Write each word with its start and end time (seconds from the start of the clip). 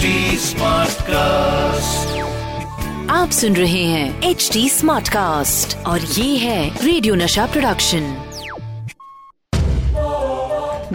HD 0.00 0.54
cast 1.00 2.20
आप 3.10 3.30
सुन 3.30 3.56
रहे 3.56 3.82
हैं 3.84 4.22
एच 4.22 4.50
डी 4.52 4.68
स्मार्ट 4.68 5.08
कास्ट 5.08 5.76
और 5.86 6.00
ये 6.00 6.36
है 6.36 6.84
रेडियो 6.84 7.14
नशा 7.14 7.46
प्रोडक्शन 7.46 8.16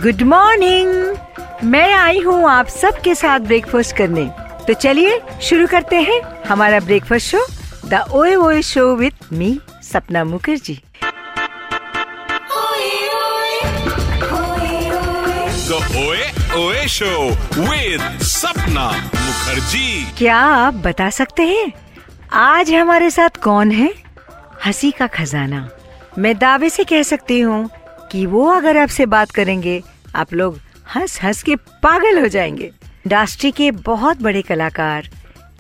गुड 0.04 0.22
मॉर्निंग 0.22 1.16
मैं 1.64 1.94
आई 1.94 2.20
हूँ 2.20 2.50
आप 2.50 2.68
सबके 2.68 3.16
साथ 3.16 3.39
ब्रेकफास्ट 3.39 3.96
करने। 3.96 4.25
तो 4.68 4.73
चलिए 4.73 5.21
शुरू 5.41 5.68
करते 5.68 5.95
हैं 5.95 6.21
हमारा 6.47 6.79
ब्रेकफास्ट 6.79 7.27
शो 7.27 7.45
द 7.86 8.05
ओए 8.11 8.36
ओए 8.36 8.61
शो 8.61 8.95
विद 8.95 9.13
मी 9.34 9.59
सपना 9.84 10.23
Mukherjee. 10.23 10.79
Oe 15.90 16.26
Oe 16.56 16.88
Show 16.88 17.20
with 17.58 18.02
Sapna 18.22 18.84
Mukherjee. 19.13 20.18
क्या 20.18 20.36
आप 20.38 20.73
बता 20.73 21.09
सकते 21.09 21.44
हैं? 21.44 21.72
आज 22.32 22.72
हमारे 22.73 23.09
साथ 23.09 23.30
कौन 23.44 23.72
है? 23.72 23.90
हँसी 24.66 24.91
का 24.91 25.08
खजाना। 25.08 25.70
मैं 26.18 26.38
दावे 26.38 26.70
से 26.70 26.84
कह 26.84 27.04
सकती 27.04 27.40
हूँ 27.40 27.70
कि 28.12 28.26
वो 28.26 28.46
अगर 28.49 28.77
आपसे 28.77 29.05
बात 29.05 29.32
करेंगे, 29.32 29.84
आप 30.16 30.34
लोग 30.34 30.60
हंस 30.96 31.20
हंस 31.23 31.44
के 31.44 31.55
पागल 31.55 32.21
हो 32.21 32.27
जाएँगे। 32.27 32.66
इंडस्ट्री 32.66 33.52
के 33.52 33.71
बहुत 33.71 34.21
बड़े 34.21 34.41
कलाकार, 34.41 35.10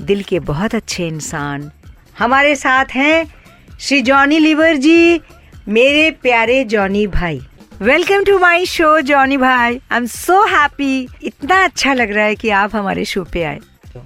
दिल 0.01 0.23
के 0.23 0.39
बहुत 0.39 0.75
अच्छे 0.75 1.07
इंसान 1.07 1.71
हमारे 2.19 2.55
साथ 2.55 2.85
हैं 2.85 3.33
श्री 3.79 4.01
जॉनी 4.01 4.39
लीवर 4.39 4.75
जी, 4.75 5.21
मेरे 5.67 6.11
प्यारे 6.11 6.63
जॉनी 6.63 7.07
भाई। 7.07 7.41
Welcome 7.81 8.23
to 8.23 8.37
my 8.39 8.65
show 8.65 8.99
Johnny 9.07 9.35
भाई 9.37 9.79
आई 9.91 9.97
एम 9.97 10.05
सो 10.05 10.41
हैप्पी 10.47 11.07
इतना 11.23 11.63
अच्छा 11.63 11.93
लग 11.93 12.11
रहा 12.11 12.23
है 12.25 12.35
कि 12.35 12.49
आप 12.61 12.75
हमारे 12.75 13.03
शो 13.05 13.23
पे 13.33 13.43
आए। 13.43 13.59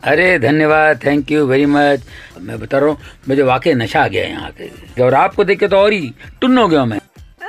अरे 0.04 0.38
धन्यवाद. 0.40 1.00
थैंक 1.06 1.32
यू 1.32 1.46
वेरी 1.48 1.66
मच 1.66 2.02
मैं 2.42 2.60
बता 2.60 2.78
रहा 2.78 2.90
हूँ 2.90 2.98
मुझे 3.30 3.42
वाकई 3.44 3.74
नशा 3.74 4.04
आ 4.04 4.08
गया 4.08 4.26
यहाँ 4.26 4.52
के 4.60 5.04
और 5.04 5.14
आपको 5.14 5.44
देख 5.44 5.60
के 5.60 5.68
तो 5.68 5.78
और 5.78 5.94
ही 5.94 6.14
टुन 6.42 6.58
हो 6.58 6.68
गया 6.68 6.84
मैं। 6.86 7.00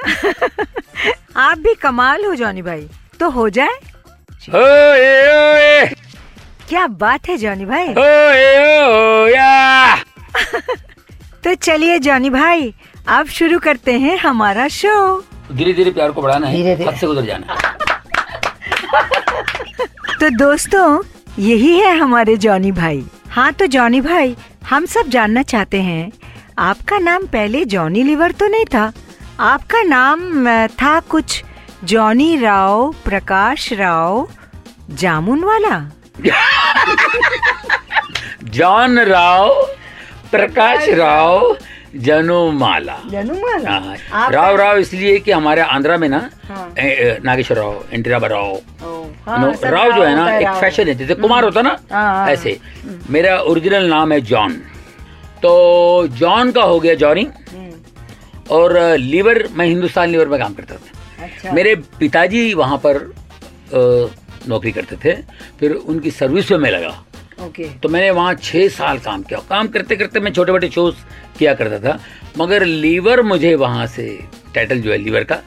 आप 1.37 1.59
भी 1.59 1.75
कमाल 1.83 2.25
हो 2.25 2.35
जॉनी 2.35 2.63
भाई 2.63 2.89
तो 3.21 3.31
हो 3.31 3.49
जाए। 3.59 3.77
ओए 4.55 5.13
ओए 5.35 5.87
क्या 6.69 6.87
बात 7.05 7.29
है 7.29 7.37
जॉनी 7.37 7.65
भाई 7.65 7.89
ओए 7.89 8.83
ओया 8.87 9.97
तो 11.45 11.55
चलिए 11.55 11.99
जॉनी 11.99 12.31
भाई 12.31 12.75
अब 13.09 13.27
शुरू 13.39 13.59
करते 13.59 13.99
हैं 14.01 14.17
हमारा 14.19 14.69
शो 14.81 14.97
धीरे 15.53 15.73
धीरे 15.73 15.91
प्यार 15.91 16.11
को 16.13 16.23
बढ़ाना 16.23 16.47
है 16.47 16.75
हद 16.89 16.95
से 16.97 17.07
गुजर 17.07 17.25
जाना। 17.27 17.55
तो 20.21 20.29
दोस्तों 20.37 21.03
यही 21.39 21.79
है 21.79 21.97
हमारे 21.99 22.37
जॉनी 22.37 22.73
भाई। 22.73 23.05
हाँ 23.31 23.53
तो 23.53 23.67
जॉनी 23.67 24.01
भाई 24.01 24.37
हम 24.71 24.87
सब 24.87 25.09
जानना 25.09 25.43
चाहते 25.43 25.81
हैं 25.83 26.13
आपका 26.59 26.99
नाम 26.99 27.27
पहले 27.27 27.65
जॉनी 27.65 28.03
लिवर 28.03 28.33
तो 28.33 28.47
नहीं 28.49 28.65
था? 28.65 28.93
आपका 29.41 29.83
नाम 29.83 30.47
था 30.83 30.99
कुछ 31.01 31.43
जॉनी 31.85 32.37
राव 32.37 32.95
प्रकाश 33.05 33.73
राव 33.73 34.29
जामुन 34.91 35.45
वाला? 35.45 35.79
जॉन 38.45 38.99
राव 38.99 39.49
प्रकाश 40.31 40.89
राव 40.89 41.57
जनुमाला। 41.95 42.99
जनुमाला? 43.11 43.71
हाँ, 44.11 44.31
राव 44.31 44.57
राव 44.57 44.79
इसलिए 44.79 45.19
कि 45.19 45.31
हमारे 45.31 45.61
आंध्रा 45.63 45.97
में 45.97 46.09
ना 46.09 46.19
हाँ। 46.49 46.75
नागेश्वर 46.79 47.57
राव 47.57 47.85
एन 47.93 48.03
टी 48.03 48.11
राव 48.11 48.25
हाँ, 48.25 49.39
नो, 49.41 49.53
राव 49.65 49.93
जो 49.93 50.03
है 50.03 50.15
ना 50.17 50.37
एक 50.39 50.61
फ़ैशन 50.61 50.89
है 50.89 50.95
जैसे 50.95 51.15
कुमार 51.15 51.45
होता 51.45 51.63
ना 51.63 51.77
हाँ, 51.93 52.03
हाँ। 52.15 52.29
ऐसे। 52.29 52.59
मेरा 53.11 53.39
ओरिजिनल 53.41 53.89
नाम 53.91 54.13
है 54.13 54.21
जॉन। 54.21 54.53
तो 55.43 56.07
जॉन 56.09 56.51
का 56.53 56.63
हो 56.63 56.79
गया 56.81 56.95
जॉनी। 56.95 57.23
हम्म, 57.53 57.73
और 58.51 58.79
लीवर 58.97 59.49
मैं 59.53 59.67
हिंदुस्तान 59.67 60.09
लीवर 60.11 60.29
में 60.29 60.39
काम 60.41 60.55
करता 60.55 60.75
था। 60.75 61.25
अच्छा। 61.25 61.53
मेरे 61.53 61.75
पिताजी 61.75 62.53
वहाँ 62.55 62.79
पर 62.87 63.13
नौकरी 64.49 64.73
करते 64.73 64.97
थे। 65.05 65.15
फिर 65.61 65.73
उनकी 65.73 66.11
सर्विस 66.11 66.51
में 66.51 66.59
मैं 66.59 66.71
लगा। 66.71 67.05
ओके 67.43 67.65
तो 67.83 67.89
मैंने 67.89 68.11
वहाँ 68.11 68.35
छः 68.43 68.69
साल 68.69 68.99
काम 68.99 69.23
किया। 69.23 69.39
काम 69.49 69.69
करते 69.69 69.97
करते 69.97 70.21
मैं 70.21 70.33
छोटे 70.33 70.53
छोटे 70.53 70.69
शोज़ 70.69 70.95
किया 71.39 71.55
करता 71.55 71.79
था 71.89 71.99
मगर 72.39 72.65
लीवर 72.65 73.23
मुझे 73.23 73.55
वहाँ 73.55 73.87
से 73.87 74.07
टाइटल 74.55 74.81
जो 74.81 74.91
है 74.93 74.99
लीवर 74.99 75.25
का 75.25 75.39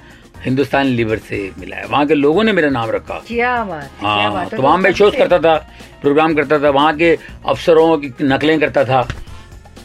हिंदुस्तान 0.46 0.86
लीवर 0.86 1.18
से 1.18 1.38
मिला 1.60 1.76
है। 1.76 1.86
वहाँ 1.86 2.06
के 2.08 2.14
लोगों 2.14 2.44
ने 2.44 2.52
मेरा 2.54 2.70
नाम 2.70 2.90
रखा। 2.90 3.22
क्या 3.28 3.64
बात 3.64 3.92
हाँ 4.02 4.32
बात। 4.34 4.52
तो 4.56 4.62
वहाँ 4.62 4.78
मैं 4.78 4.92
शोज़ 4.94 5.16
करता 5.18 5.40
था 5.40 5.56
प्रोग्राम 6.02 6.34
करता 6.36 6.60
था 6.60 6.70
वहाँ 6.70 6.96
के 6.98 7.18
अफसरों 7.46 7.98
की 7.98 8.12
नकलें 8.22 8.60
करता 8.60 8.84
था। 8.86 9.02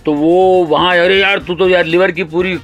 तो 0.05 0.13
वो 0.15 0.65
वहाँ 0.65 0.97
अरे 0.99 1.21
यार 1.21 1.39
तू 1.39 1.55
तो 1.55 1.69
यार 1.69 1.85
लीवर 1.85 2.11
की 2.11 2.25
पूरी 2.25 2.59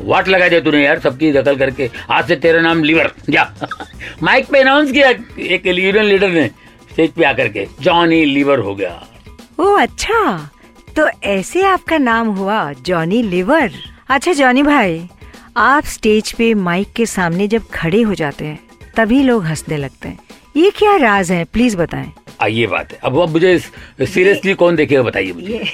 वाट 0.00 0.28
लगा 0.28 0.48
दिया 0.48 0.60
तूने 0.60 0.84
यार 0.84 0.98
सबकी 0.98 1.32
दखल 1.32 1.56
करके। 1.56 1.90
आज 2.10 2.28
से 2.28 2.36
तेरा 2.36 2.60
नाम 2.60 2.82
लीवर। 2.84 3.10
जा। 3.30 3.44
माइक 4.22 4.46
पे 4.52 4.60
अनाउंस 4.60 4.92
किया 4.92 5.08
एक 5.54 5.66
यूनियन 5.66 6.04
लीडर 6.04 6.30
ने। 6.30 6.50
स्टेज 7.00 7.12
पे 7.12 7.24
आकर 7.24 7.48
के 7.48 7.66
जॉनी 7.80 8.24
लीवर 8.24 8.58
हो 8.58 8.74
गया। 8.74 9.06
ओ 9.60 9.64
अच्छा। 9.74 10.50
तो 10.96 11.06
ऐसे 11.24 11.62
आपका 11.62 11.98
नाम 11.98 12.28
हुआ 12.28 12.72
जॉनी 12.86 13.22
लिवर? 13.22 13.70
अच्छा 14.08 14.32
जॉनी 14.32 14.62
भाई 14.62 15.08
आप 15.56 15.84
स्टेज 15.84 16.32
पे 16.32 16.52
माइक 16.54 16.92
के 16.96 17.06
सामने 17.06 17.46
जब 17.48 17.68
खड़े 17.74 18.02
हो 18.02 18.14
जाते 18.14 18.44
हैं 18.44 18.58
तभी 18.96 19.22
लोग 19.22 19.44
हंसने 19.44 19.76
लगते 19.76 20.08
हैं। 20.08 20.18
ये 20.56 20.70
क्या 20.70 20.96
राज 20.96 21.32
है 21.32 21.44
प्लीज़ 21.44 21.76
बताएँ। 21.76 22.12
आइए 22.40 22.66
बात 22.66 22.92
है। 22.92 22.98
अब 23.04 23.18
अब 23.20 23.28
मुझे 23.28 23.58
सीरियसली 23.58 24.54
कौन 24.54 24.76
देखेगा 24.76 25.02
बताइए 25.02 25.32
मुझे। 25.32 25.64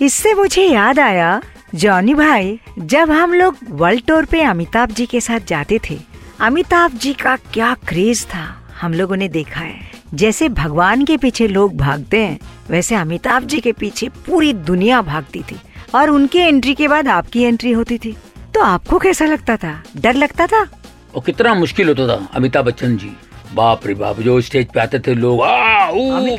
इससे 0.04 0.34
मुझे 0.34 0.62
याद 0.62 1.00
आया 1.00 1.40
जॉनी 1.74 2.14
भाई 2.14 2.58
जब 2.78 3.10
हम 3.10 3.34
लोग 3.34 3.56
वर्ल्ड 3.70 4.06
टूर 4.06 4.24
पे 4.24 4.42
अमिताभ 4.42 4.90
जी 4.90 5.06
के 5.06 5.20
साथ 5.20 5.46
जाते 5.48 5.80
थे 5.90 5.98
अमिताभ 6.40 6.90
जी 6.92 7.12
का 7.12 7.36
क्या 7.36 7.74
क्रेज 7.88 8.24
था। 8.26 8.56
हम 8.80 8.94
लोगों 8.94 9.16
ने 9.16 9.28
देखा 9.28 9.60
है। 9.60 9.78
जैसे 10.14 10.48
भगवान 10.50 11.04
के 11.04 11.16
पीछे 11.16 11.46
लोग 11.48 11.76
भागते 11.76 12.18
हैं 12.18 12.38
वैसे 12.70 12.94
अमिताभ 12.94 13.44
जी 13.44 13.60
के 13.60 13.72
पीछे 13.72 14.08
पूरी 14.26 14.52
दुनिया 14.52 15.00
भागती 15.02 15.42
थी 15.50 15.56
और 15.94 16.10
उनके 16.10 16.38
एंट्री 16.38 16.74
के 16.74 16.88
बाद 16.88 17.08
आपकी 17.08 17.42
एंट्री 17.42 17.72
होती 17.72 17.98
थी। 17.98 18.16
तो 18.54 18.60
आपको 18.60 18.98
कैसा 18.98 19.24
लगता 19.24 19.56
था? 19.56 19.82
डर 19.96 20.14
लगता 20.14 20.46
था? 20.46 20.66
और 21.14 21.22
कितना 21.26 21.54
मुश्किल 21.54 21.88
होता 21.88 22.06
था 22.08 22.26
अमिताभ 22.34 22.64
बच्चन 22.64 22.96
जी। 22.96 23.10
बाप 23.54 23.86
रे 23.86 23.94
बाप 23.94 24.20
जो 24.20 24.40
स्टेज 24.40 24.66
पे 24.74 24.80
आते 24.80 24.98
थे 24.98 25.14
लोग 25.14 25.40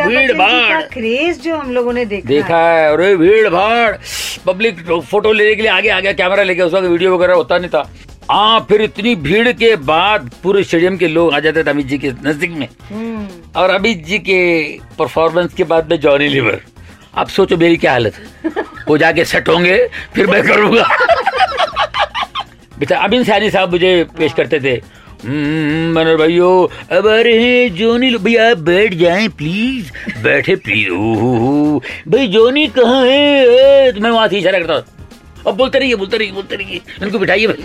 भीड़ 0.02 0.34
भाड़। 0.34 0.82
क्रेज 0.84 1.42
जो 1.42 1.56
हम 1.56 1.72
लोगों 1.72 1.94
ने 1.94 2.06
देखा, 2.06 2.28
देखा 2.28 2.58
है। 2.60 2.92
अरे 2.94 3.16
भीड़ 3.18 3.50
भाड़। 3.50 3.96
पब्लिक 4.46 4.80
फ़ोटो 5.02 5.32
लेने 5.32 5.56
के 5.56 5.62
लिए 5.62 5.72
आगे 5.72 5.90
आ 5.90 6.00
गया 6.00 6.14
कैमरा 6.14 6.44
लेके 6.44 6.62
उस 6.62 6.74
वक्त 6.74 6.88
वीडियो 6.88 7.16
वगैरह 7.16 7.34
होता 7.34 7.58
नहीं 7.58 7.70
था। 7.70 7.90
हाँ 8.32 8.66
फिर 8.70 8.82
इतनी 8.82 9.16
भीड़ 9.16 9.52
के 9.52 9.76
बाद 9.76 10.32
पूरे 10.44 10.64
स्टेडियम 10.64 10.98
के 10.98 11.08
लोग 11.08 11.34
आ 11.34 11.40
जाते 11.40 11.64
थे 11.64 11.70
अमित 11.70 11.86
जी 11.86 11.98
के 11.98 12.12
नज़दीक 12.26 12.52
में। 12.52 12.68
हम्म, 12.92 13.28
और 13.56 13.70
अमित 13.70 14.06
जी 14.06 14.20
के 14.20 14.64
परफॉर्मेंस 15.00 15.54
के 15.54 15.64
बाद 15.64 15.92
में 15.92 16.00
जॉनी 16.00 16.28
लीवर 16.28 16.62
आप 17.16 17.30
सोचो 17.30 17.58
मेरी 17.58 17.78
क्या 17.78 17.92
हालत 17.92 18.14
है। 18.16 18.52
वो 18.88 18.98
जाके 18.98 19.26
सेट 19.26 19.50
होंगे 19.50 19.90
फिर 20.16 20.28
मैं 20.28 20.44
करूँगा। 20.44 20.88
बेटा 22.80 22.98
अबिन 22.98 23.24
सैनी 23.24 23.52
साहब 23.52 23.72
मुझे 23.72 24.06
पेश 24.18 24.34
करते 24.34 24.60
थे। 24.60 24.82
"हम्म, 25.28 25.96
मनोहर 25.96 26.18
भाइयों 26.18 26.68
अब 26.98 27.08
हैं 27.08 27.76
जोनी 27.76 28.18
भैया 28.18 28.52
आप 28.52 28.58
बैठ 28.58 28.94
जाएँ 28.94 29.28
प्लीज़ 29.28 29.92
बैठे 30.24 30.56
प्लीज़ 30.56 30.90
ओहो 30.90 31.84
भाई 32.08 32.28
जोनी 32.28 32.68
कहाँ 32.68 33.06
है? 33.06 33.92
तो 33.92 34.02
मैं 34.02 34.12
वहाँ 34.12 34.28
से 34.28 34.40
इशारा 34.40 34.60
करता 34.60 34.74
हूँ। 34.74 34.84
अब 35.48 35.56
बोलते 35.58 35.80
रहिए 35.80 35.96
बोलते 35.96 36.18
रहिए 36.18 36.32
बोलते 36.32 36.56
रहिए। 36.56 36.82
इनको 37.04 37.20
बिठाइए 37.20 37.48
भाई। 37.48 37.64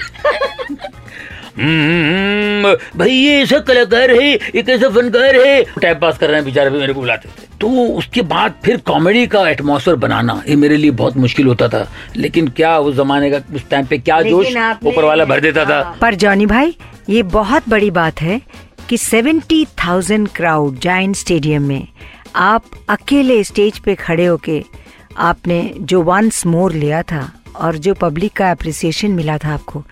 हम्म, 1.59 2.73
भाई 2.99 3.11
ये 3.11 3.41
ऐसा 3.43 3.59
कलाकार 3.69 4.11
है 4.11 4.33
एक 4.33 4.69
ऐसा 4.69 4.89
फनकार 4.91 5.37
है। 5.37 5.63
टाइम 5.83 5.99
पास 5.99 6.19
कर 6.19 6.27
रहे 6.27 6.37
हैं 6.37 6.45
बेचारे 6.45 6.71
भी 6.71 6.79
मेरे 6.79 6.93
को 6.93 7.01
बुलाते 7.01 7.29
थे। 7.29 7.47
तो 7.61 7.69
उसके 7.99 8.23
बाद 8.23 8.55
फिर 8.65 8.77
कॉमेडी 8.87 9.27
का 9.27 9.49
एटमॉस्फेयर 9.51 9.97
बनाना 9.97 10.43
ये 10.49 10.57
मेरे 10.57 10.77
लिए 10.77 10.91
बहुत 10.93 11.17
मुश्किल 11.17 11.47
होता 11.47 11.69
था। 11.69 11.87
लेकिन 12.17 12.49
क्या 12.49 12.77
उस 12.79 12.95
जमाने 12.97 13.31
का 13.31 13.41
उस 13.55 13.69
टाइम 13.71 13.87
पे 13.87 13.99
क्या 13.99 14.21
जोश 14.23 14.47
ऊपर 14.47 15.05
वाला 15.05 15.25
भर 15.25 15.41
देता 15.41 15.65
था? 15.65 15.81
पर 16.01 16.15
जॉनी 16.15 16.47
भाई 16.47 16.77
ये 17.11 17.23
बहुत 17.23 17.69
बड़ी 17.69 17.91
बात 17.91 18.21
है 18.23 18.41
कि 18.89 18.99
seventy 18.99 19.65
thousand 19.85 20.29
crowd 20.37 20.79
giant 20.81 21.17
stadium 21.17 21.63
में 21.63 21.87
आप 22.37 22.65
अकेले 22.89 23.43
स्टेज 23.45 23.79
पे 23.79 23.95
खड़े 23.95 24.27
होके 24.27 24.63
आपने 25.19 25.73
जो 25.81 26.03
वंस 26.03 26.45
मोर 26.47 26.73
लिया 26.73 27.03
था 27.03 27.31
और 27.61 27.77
जो 27.77 27.95
पब्लिक 27.95 28.33
का 28.33 28.51
अप्रिसिएशन 28.51 29.11
मिला 29.11 29.39
था 29.39 29.55
आपको 29.55 29.83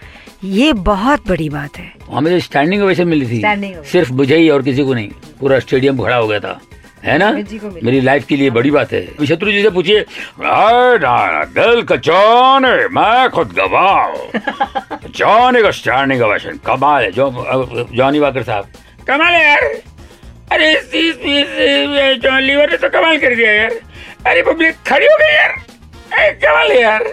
ये 0.44 0.72
बहुत 0.72 1.28
बड़ी 1.28 1.48
बात 1.48 1.78
है। 1.78 1.92
हमें 2.10 2.30
जो 2.30 2.38
स्टैंडिंग 2.40 2.82
ओवेशन 2.82 3.08
मिली 3.08 3.26
थी। 3.26 3.42
सिर्फ़ 3.90 4.12
मुझे 4.12 4.36
ही 4.36 4.48
और 4.50 4.62
किसी 4.62 4.84
को 4.84 4.94
नहीं 4.94 5.08
पूरा 5.40 5.58
स्टेडियम 5.58 6.02
खड़ा 6.02 6.16
हो 6.16 6.28
गया 6.28 6.40
था। 6.40 6.60
है 7.04 7.16
ना। 7.18 7.30
मेरी 7.82 8.00
लाइफ 8.00 8.24
के 8.26 8.36
लिए 8.36 8.50
बड़ी 8.50 8.70
बात 8.70 8.92
है। 8.92 9.26
शत्रु 9.26 9.52
जी 9.52 9.62
से 9.62 9.70
पूछिए 9.70 10.04
दिल 11.58 11.82
का 11.82 11.96
जॉन 12.08 12.66
मैं 12.92 13.28
खुद 13.30 13.52
गवाह 13.52 14.06
जॉन 15.16 15.62
का 15.62 15.70
स्टैंडिंग 15.70 16.22
ओवेशन 16.22 16.60
कमाल 16.66 17.02
है। 17.04 17.10
जो 17.12 17.30
जॉनी 17.94 18.18
वाकर 18.18 18.42
साहब 18.42 18.68
कमाल 19.08 19.32
है 19.34 19.44
यार। 19.48 19.64
अरे 20.52 20.72
इस 20.78 20.94
इस 20.94 22.22
जॉन 22.22 22.40
लीवर 22.42 22.70
ने 22.70 22.76
तो 22.76 22.88
कमाल 22.88 23.18
कर 23.18 23.34
दिया 23.34 23.52
यार। 23.52 23.70
अरे 24.26 24.42
पब्लिक 24.42 24.74
खड़ी 24.88 25.06
हो 25.06 25.16
गई 25.20 25.34
यार। 25.34 26.30
कमाल 26.44 26.70
है 26.72 26.80
यार। 26.82 27.04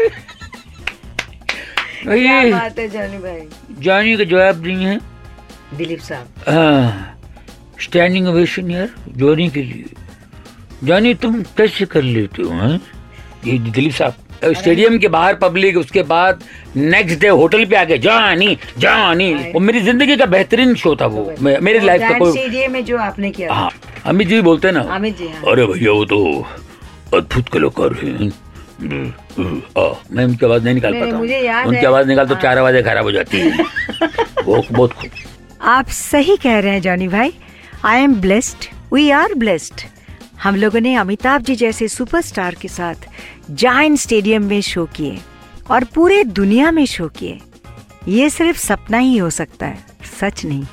क्या 2.04 2.42
बात 2.52 2.80
है 2.80 2.88
जॉनी 2.90 3.18
भाई। 3.18 3.48
जॉनी 3.80 4.16
का 4.18 4.24
जवाब 4.24 4.66
नहीं 4.66 4.86
है। 4.86 5.00
दिलीप 5.78 6.00
साहब। 6.00 6.50
हाँ 6.50 7.18
स्टैंडिंग 7.82 8.28
ओवेशन 8.28 8.72
यार 8.72 8.90
जॉनी 9.18 9.50
के 9.50 9.64
लिए। 9.64 9.86
जॉनी 10.84 11.14
तुम 11.14 11.42
कैसे 11.58 11.86
कर 11.86 12.02
लेते 12.02 12.44
हो 12.44 12.50
हैं? 12.50 12.80
ये 13.46 13.58
दिलीप 13.72 13.94
साहब 13.94 14.14
स्टेडियम 14.58 14.98
के 15.00 15.08
बाहर 15.08 15.36
पब्लिक 15.36 15.78
उसके 15.78 16.04
बाद 16.04 16.44
नेक्स्ट 16.76 17.20
डे 17.20 17.28
होटल 17.28 17.66
पे 17.66 17.76
आके 17.76 17.98
जॉनी 17.98 18.58
जॉनी। 18.78 19.34
वो 19.34 19.60
मेरी 19.60 19.82
ज़िंदगी 19.82 20.16
का 20.18 20.26
बेहतरीन 20.26 20.74
शो 20.76 20.96
था 21.02 21.06
वो। 21.06 21.34
मे- 21.42 21.60
मेरी 21.62 21.80
लाइफ 21.80 22.02
का 22.02 22.18
कोई 22.18 22.68
में 22.68 22.84
जो 22.86 22.98
आपने 22.98 23.32
किया 23.32 23.54
हाँ 23.54 23.70
अमित 24.06 24.28
जी 24.28 24.42
बोलते 24.42 24.68
हैं 24.68 24.74
ना 24.76 24.82
अमित 24.96 25.18
जी 25.18 25.28
हाँ। 25.28 25.52
अरे 25.52 25.66
भैया 25.66 25.92
वो 25.92 26.06
तो 26.06 26.46
अद्भुत 27.18 27.50
कलाकार 27.50 27.94
हैं। 28.04 28.30
मैं 29.40 30.24
उनकी 30.26 30.46
आवाज़ 30.46 30.64
नहीं 30.64 30.74
निकाल 30.76 30.94
पाता 30.94 31.18
मुझे 31.18 31.40
याद 31.40 31.68
उनकी 31.68 31.86
आवाज़ 31.86 32.08
निकाल 32.08 32.28
तो 32.28 32.34
हाँ। 32.34 32.42
चार 32.44 32.58
आवाज़ें 32.58 32.84
खराब 32.84 33.04
हो 33.04 33.12
जाती 33.12 33.40
है। 33.40 33.66
वो 34.46 34.64
बहुत 34.72 34.94
आप 35.62 35.88
सही 35.88 36.36
कह 36.38 36.60
रहे 36.60 36.72
हैं 36.72 36.82
जॉनी 36.82 37.08
भाई। 37.08 37.34
I 37.86 38.02
am 38.02 38.16
blessed 38.22 38.66
we 38.94 39.10
are 39.12 39.34
blessed 39.34 39.82
हम 40.44 40.56
लोगों 40.56 40.80
ने 40.80 40.96
अमिताभ 40.96 41.42
जी 41.42 41.56
जैसे 41.56 41.88
सुपरस्टार 41.88 42.56
के 42.62 42.68
साथ 42.68 42.96
जायंट 43.52 43.98
स्टेडियम 43.98 44.44
में 44.44 44.62
शो 44.62 44.86
किए 44.86 45.18
और 45.72 45.84
पूरे 45.84 46.24
दुनिया 46.24 46.72
में 46.72 46.86
शो 46.86 47.08
किए। 47.08 47.40
ये 48.08 48.30
सिर्फ़ 48.30 48.58
सपना 48.58 48.98
ही 48.98 49.18
हो 49.18 49.30
सकता 49.30 49.66
है 49.66 49.84
सच 50.22 50.46
नहीं। 50.46 50.64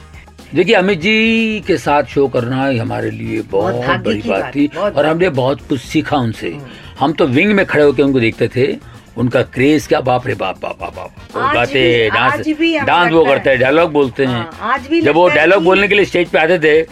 देखिए 0.55 0.75
अमित 0.75 1.01
जी 1.01 1.63
के 1.67 1.77
साथ 1.79 2.03
शो 2.05 2.27
करना 2.29 2.67
ही 2.67 2.79
हमारे 2.79 3.11
लिए 3.11 3.41
बहुत 3.41 3.75
बहुत 3.75 4.01
बड़ी 4.01 4.23
बात 4.27 4.55
थी 4.55 4.67
और 4.77 5.07
हमने 5.07 5.29
बहुत 5.31 5.61
कुछ 5.69 5.81
सीखा 5.81 6.17
उनसे। 6.17 6.57
हम 7.01 7.13
तो 7.13 7.27
विंग 7.27 7.53
में 7.53 7.67
खड़े 7.67 7.83
होकर 7.83 8.03
उनको 8.03 8.21
देखते 8.21 8.49
थे 8.57 8.77
उनका 9.17 9.43
क्रेज 9.43 9.87
क्या 9.87 10.01
बाप 10.01 10.27
रे 10.27 10.35
बाप 10.35 10.59
बाप 10.63 10.79
बाप 10.81 10.95
बाप। 10.97 11.11
वो 11.37 11.53
गाते 11.55 12.11
डांस 12.11 12.47
डांस 12.87 13.13
वो 13.13 13.25
करते 13.25 13.51
हैं 13.51 13.59
डायलॉग 13.59 13.93
बोलते 13.93 14.25
हैं। 14.25 14.35
हाँ, 14.35 14.59
आज 14.61 14.87
भी 14.87 15.01
जब 15.01 15.15
वो 15.15 15.29
डायलॉग 15.29 15.65
बोलने 15.65 15.89
के 15.89 15.95
लिए 15.95 16.05
स्टेज 16.05 16.29
पे 16.29 16.39
आते 16.39 16.59
थे 16.59 16.83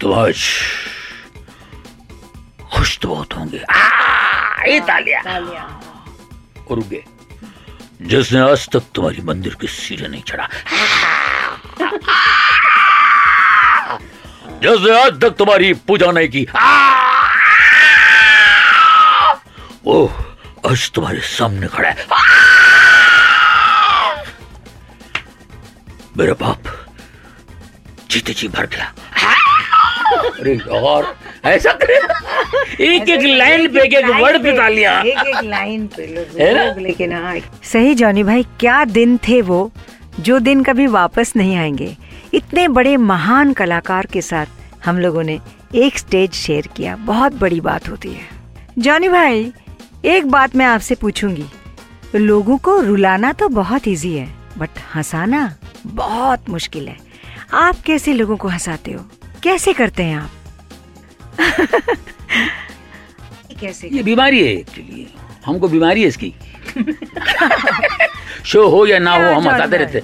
तो 0.00 0.12
आज 0.12 0.36
खुश 2.72 2.98
तो 2.98 3.08
बहुत 3.08 3.36
होंगे। 3.36 3.58
ये 4.72 4.80
तालियाँ। 4.80 5.22
तालियाँ। 5.22 5.82
और 6.70 6.76
रुक 6.76 7.02
जिसने 8.02 8.40
आज 8.40 8.68
तक 8.68 8.82
तुम्हारी 8.94 9.22
मंदिर 9.22 9.56
के 9.60 9.66
सिरे 9.66 10.08
नहीं 10.08 10.22
चढ़ा। 10.22 10.48
जिसने 14.62 15.00
आज 15.00 15.20
तक 15.20 15.30
तुम्हारी 15.30 15.72
पूजा 15.74 16.10
नहीं 16.12 16.28
की। 16.28 16.46
वो 19.90 20.06
आज 20.70 20.90
तुम्हारे 20.94 21.20
सामने 21.20 21.66
खड़ा 21.66 21.88
है। 21.88 22.04
मेरा 26.18 26.32
बाप 26.40 26.62
जीते 28.10 28.32
जी 28.32 28.48
भर 28.48 28.66
गया। 28.66 28.92
अरे 30.28 30.54
यार 30.54 31.14
ऐसा 31.44 31.72
करे। 31.82 31.96
एक 32.86 33.08
एक 33.08 33.24
लाइन 33.38 33.68
पे 33.72 33.82
एक 33.84 33.94
एक 33.94 34.06
वर्ड 34.22 34.42
पे 34.42 34.56
तालियाँ 34.56 34.94
एक 35.04 35.26
एक 35.26 35.44
लाइन 35.44 35.86
पे 35.96 36.06
लोग 36.14 36.78
लेकिन 36.82 37.12
हाँ 37.12 37.36
सही 37.72 37.94
जॉनी 37.94 38.22
भाई 38.22 38.42
क्या 38.60 38.84
दिन 38.84 39.16
थे 39.28 39.42
वो 39.42 39.70
जो 40.20 40.38
दिन 40.38 40.62
कभी 40.64 40.86
वापस 40.86 41.32
नहीं 41.36 41.56
आएँगे? 41.56 41.96
इतने 42.34 42.68
बड़े 42.68 42.96
महान 42.96 43.52
कलाकार 43.52 44.06
के 44.06 44.22
साथ 44.22 44.86
हम 44.86 44.98
लोगों 44.98 45.22
ने 45.22 45.40
एक 45.74 45.98
स्टेज 45.98 46.32
शेयर 46.32 46.68
किया। 46.76 46.96
बहुत 46.96 47.32
बड़ी 47.32 47.60
बात 47.60 47.88
होती 47.88 48.12
है। 48.12 48.38
जॉनी 48.78 49.08
भाई 49.08 49.52
एक 50.04 50.26
बात 50.30 50.56
मैं 50.56 50.66
आपसे 50.66 50.94
पूछूँगी। 50.94 51.44
लोगों 52.14 52.58
को 52.58 52.80
रुलाना 52.80 53.32
तो 53.32 53.48
बहुत 53.48 53.88
इजी 53.88 54.16
है 54.16 54.28
बट 54.58 54.70
हंसाना 54.94 55.54
बहुत 55.86 56.48
मुश्किल 56.48 56.88
है। 56.88 56.96
आप 57.52 57.76
कैसे 57.86 58.12
लोगों 58.12 58.36
को 58.36 58.48
हंसाते 58.48 58.92
हो? 58.92 59.04
कैसे 59.42 59.72
करते 59.72 60.02
हैं 60.02 60.16
आप? 60.16 60.30
कैसे 63.60 63.88
ये 63.92 64.02
बीमारी 64.02 64.46
है 64.46 64.52
एक्चुअली 64.54 65.06
हमको 65.46 65.68
बीमारी 65.68 66.02
है 66.02 66.08
इसकी। 66.08 66.34
शो 68.44 68.68
हो 68.68 68.86
या 68.86 68.98
ना 68.98 69.12
हो 69.12 69.34
हम 69.34 69.48
हंसाते? 69.48 69.76
रहते 69.76 70.02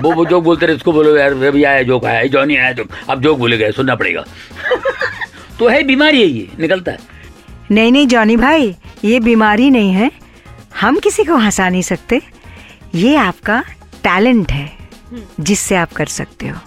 वो 0.00 0.12
वो 0.14 0.24
जोक 0.26 0.44
बोलते 0.44 0.66
रहे 0.66 0.76
उसको 0.76 0.92
बोलो 0.92 1.16
यार 1.16 1.34
रवि 1.34 1.64
आया 1.64 1.82
जोक 1.82 2.04
आया 2.04 2.26
जॉनी 2.26 2.56
आया 2.56 2.72
जोक 2.72 2.88
अब 3.10 3.22
जोक 3.22 3.38
बोले 3.38 3.58
गए 3.58 3.72
सुनना 3.72 3.94
पड़ेगा। 3.94 4.24
तो 5.58 5.68
है 5.68 5.82
बीमारी 5.82 6.20
है 6.20 6.26
ये 6.26 6.48
निकलता 6.58 6.92
है। 6.92 6.98
नहीं 7.72 7.92
नहीं 7.92 8.06
जॉनी 8.06 8.36
भाई 8.36 8.74
ये 9.04 9.18
बीमारी 9.20 9.70
नहीं 9.70 9.92
है। 9.92 10.10
हम 10.80 10.98
किसी 10.98 11.24
को 11.24 11.36
हंसा 11.36 11.68
नहीं 11.68 11.82
सकते। 11.82 12.20
ये 12.94 13.14
आपका 13.16 13.62
टैलेंट 14.04 14.50
है 14.52 14.70
जिससे 15.40 15.76
आप 15.76 15.92
कर 15.92 16.06
सकते 16.08 16.48
हो। 16.48 16.58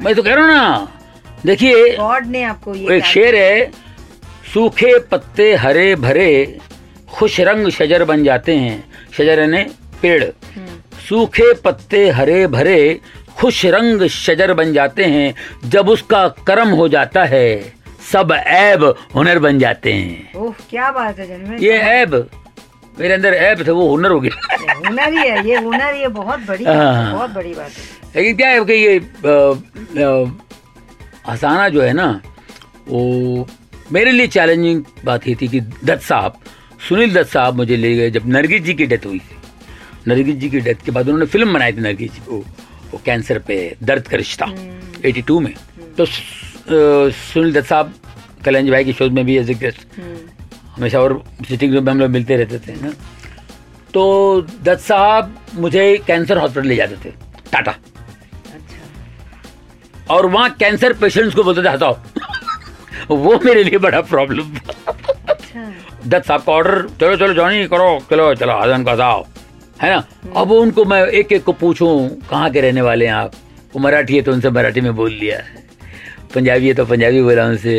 मैं 0.00 0.14
तो 0.14 0.22
कह 0.22 0.34
रहा 0.34 0.44
हूँ 0.44 0.54
ना 0.54 0.88
देखिए 1.46 1.96
गॉड 1.96 2.26
ने 2.26 2.42
आपको 2.42 2.72
वो 2.72 2.90
एक 2.90 3.04
शेर 3.04 3.34
है 3.34 3.70
सूखे 4.54 4.98
पत्ते 5.10 5.54
हरे 5.56 5.94
भरे 5.96 6.58
खुश 7.08 7.40
रंग 7.40 7.68
शजर 7.70 8.04
बन 8.04 8.24
जाते 8.24 8.56
हैं। 8.56 8.84
शजर 9.12 9.40
यानी 9.40 9.62
पेड़। 10.02 10.24
सूखे 11.08 11.52
पत्ते 11.54 12.08
हरे 12.10 12.46
भरे 12.46 13.00
खुश 13.38 13.64
रंग 13.66 14.06
शजर 14.08 14.52
बन 14.54 14.72
जाते 14.72 15.04
हैं 15.04 15.34
जब 15.70 15.88
उसका 15.88 16.26
कर्म 16.46 16.68
हो 16.70 16.88
जाता 16.88 17.24
है। 17.24 17.77
सब 18.12 18.32
ऐब 18.46 18.84
हुनर 19.14 19.38
बन 19.38 19.58
जाते 19.58 19.92
हैं। 19.92 20.32
ओह 20.42 20.54
क्या 20.70 20.90
बात 20.92 21.18
है 21.18 21.26
जॉनी 21.28 21.44
भाई 21.48 21.58
ये 21.66 21.78
ऐब 21.78 22.14
मेरे 23.00 23.14
अंदर 23.14 23.34
ऐब 23.34 23.66
थे 23.66 23.70
वो 23.70 23.88
हुनर 23.88 24.10
हो 24.10 24.20
गया 24.20 24.74
हुनर 24.86 25.12
ही 25.12 25.28
है 25.28 25.46
ये 25.48 25.56
हुनर 25.64 25.94
ये 25.94 26.08
बहुत 26.08 26.40
बड़ी 26.48 26.64
बात 26.64 26.76
है, 26.76 27.12
बहुत 27.12 27.30
बड़ी 27.30 27.54
बात 27.54 27.70
है। 27.70 28.12
लेकिन 28.16 28.36
क्या 28.36 28.48
है 28.48 28.64
कि 28.64 28.72
ये 28.72 28.98
अ, 28.98 30.34
जो 31.68 31.82
है 31.82 31.92
ना 31.92 32.08
वो 32.88 33.46
मेरे 33.92 34.10
लिए 34.12 34.26
चैलेंजिंग 34.26 34.82
बात 35.04 35.26
ये 35.28 35.34
थी 35.42 35.48
कि 35.48 35.60
दत्त 35.60 36.02
साहब 36.02 36.38
सुनील 36.88 37.14
दत्त 37.14 37.30
साहब 37.32 37.54
मुझे 37.56 37.76
ले 37.76 37.94
गए 37.96 38.10
जब 38.10 38.26
नरगिस 38.26 38.62
जी 38.62 38.74
की 38.74 38.86
डेथ 38.86 39.06
हुई। 39.06 39.18
थी 39.18 39.36
नरगिस 40.08 40.36
जी 40.36 40.48
की 40.50 40.60
डेथ 40.60 40.84
के 40.84 40.90
बाद 40.90 41.06
उन्होंने 41.08 41.26
फ़िल्म 41.26 41.54
बनाई 41.54 41.72
थी 41.72 41.80
नरगिस 41.80 42.12
जी 42.12 42.20
वो, 42.28 42.38
वो 42.92 43.00
कैंसर 43.06 43.38
पे 43.48 43.56
दर्द 43.82 44.08
का 44.08 44.16
रिश्ता 44.16 44.46
82 45.06 45.40
में। 45.40 45.54
तो 45.98 46.04
अ, 46.04 46.06
सुनील 46.70 47.52
दत्त 47.54 47.68
साहब 47.68 47.92
कल्याण 48.44 48.70
भाई 48.70 48.84
के 48.84 48.92
शोज़ 48.92 49.12
में 49.12 49.24
भी 49.26 49.36
एज 49.38 49.50
ए 49.50 49.54
गेस्ट 49.62 50.00
हमेशा 50.76 51.00
और 51.00 51.22
सिटिंग 51.48 51.74
रूम 51.74 51.84
में 51.84 51.92
हम 51.92 52.00
लोग 52.00 52.10
मिलते 52.10 52.36
रहते 52.36 52.58
थे 52.66 52.74
ना? 52.82 52.90
तो 53.94 54.02
दत्त 54.64 54.82
साहब 54.84 55.34
मुझे 55.54 55.96
कैंसर 56.06 56.38
हॉस्पिटल 56.38 56.66
ले 56.68 56.76
जाते 56.76 56.96
थे 57.04 57.12
टाटा। 57.52 57.70
अच्छा। 58.54 60.14
और 60.14 60.26
वहाँ 60.26 60.50
कैंसर 60.60 60.92
पेशेंट्स 61.00 61.34
को 61.34 61.42
बोलते 61.44 61.62
थे 61.64 61.68
हटाओ। 61.68 61.96
वो 63.10 63.38
मेरे 63.44 63.62
लिए 63.64 63.78
बड़ा 63.78 64.00
प्रॉब्लम 64.12 64.54
था। 64.58 64.92
अच्छा। 65.28 65.72
दत्त 66.06 66.26
साहब 66.26 66.42
का 66.42 66.52
ऑर्डर 66.52 66.86
चलो 67.00 67.16
चलो 67.16 67.34
जॉनी 67.34 67.66
करो 67.68 67.98
चलो 68.10 68.34
चलो 68.34 68.58
हसन 68.60 68.84
का 68.84 68.94
जाओ 68.96 69.24
है 69.82 69.94
ना? 69.94 70.04
अब 70.40 70.50
उनको 70.52 70.84
मैं 70.84 71.02
एक 71.06 71.32
एक 71.32 71.44
को 71.44 71.52
पूछूँ 71.62 71.92
कहाँ 72.30 72.50
के 72.50 72.60
रहने 72.60 72.82
वाले 72.82 73.06
हैं 73.06 73.12
आप? 73.14 73.32
वो 73.74 73.80
मराठी 73.82 74.16
है 74.16 74.22
तो 74.22 74.32
उनसे 74.32 74.50
मराठी 74.50 74.80
में 74.80 74.94
बोल 74.96 75.12
लिया 75.12 75.38
पंजाबी 76.34 76.68
है 76.68 76.74
तो 76.74 76.84
पंजाबी 76.84 77.22
बोला 77.22 77.44
उनसे। 77.46 77.74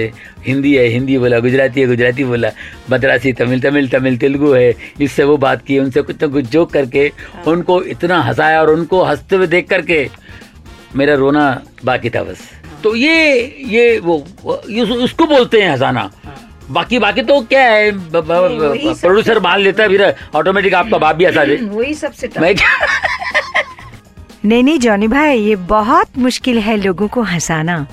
हिंदी 0.45 0.75
है 0.75 0.85
हिंदी 0.87 1.17
बोला 1.17 1.39
गुजराती 1.39 1.81
है 1.81 1.87
गुजराती 1.87 2.23
बोला। 2.23 2.49
मद्रासी 2.91 3.33
तमिल 3.33 3.61
तमिल 3.61 3.87
तमिल 3.89 4.17
तेलुगु 4.17 4.51
है। 4.53 4.73
इससे 5.01 5.23
वो 5.23 5.37
बात 5.37 5.65
की 5.67 5.79
उनसे 5.79 6.01
कुछ 6.01 6.21
ना 6.21 6.27
कुछ 6.27 6.45
जोक 6.51 6.71
करके 6.73 7.11
उनको 7.47 7.81
इतना 7.95 8.21
हंसाया 8.21 8.61
और 8.61 8.69
उनको 8.69 9.03
हँसते 9.03 9.35
हुए 9.35 9.47
देख 9.47 9.69
करके 9.69 10.09
मेरा 10.95 11.15
रोना 11.15 11.45
बाकी 11.85 12.09
था 12.09 12.23
बस। 12.23 12.49
तो 12.83 12.95
ये 12.95 13.41
ये 13.67 13.99
वो 13.99 14.15
उसको 15.03 15.25
बोलते 15.27 15.61
हैं 15.61 15.71
हंसाना। 15.71 16.09
बाकी 16.71 16.99
बाकी 16.99 17.21
तो 17.21 17.39
क्या 17.41 17.61
है 17.63 17.91
प्रोड्यूसर 18.13 19.39
मान 19.39 19.59
लेता 19.59 19.83
है 19.83 19.89
फिर 19.89 20.15
ऑटोमेटिक 20.35 20.73
आपका 20.73 20.97
बाप 20.97 21.15
भी 21.15 21.25
हंसा 21.25 21.45
दे। 21.45 21.55
वही 21.71 21.93
सबसे 21.93 22.29
मैं 22.39 22.53
नहीं 24.45 24.63
नहीं 24.63 24.79
जॉनी 24.79 25.07
भाई 25.07 25.39
ये 25.39 25.55
बहुत 25.69 26.17
मुश्किल 26.17 26.59
है 26.59 26.75
लोगों 26.77 27.07
को 27.07 27.21
हंसाना। 27.21 27.85